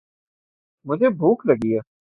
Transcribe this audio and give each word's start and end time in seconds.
مجھے 0.85 1.09
بھوک 1.09 1.45
لگی 1.45 1.75
ہے۔ 1.75 1.79